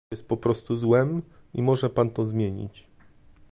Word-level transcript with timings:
Jest 0.11 0.27
po 0.27 0.37
prostu 0.37 0.75
złem, 0.77 1.21
i 1.53 1.61
może 1.61 1.89
pan 1.89 2.09
to 2.09 2.25
zmienić 2.25 2.87